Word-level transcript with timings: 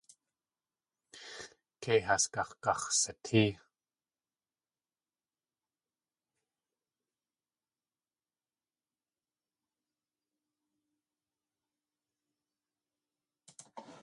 Kei 1.81 1.99
has 2.07 2.23
g̲ax̲gax̲satée. 2.33 3.51